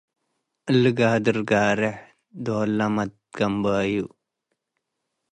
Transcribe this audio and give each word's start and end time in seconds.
እሊ 0.69 0.83
ጋድር 0.99 1.37
ጋሬሕ- 1.49 1.95
ዶልለ 2.45 2.79
መትገንባዩ 2.95 3.91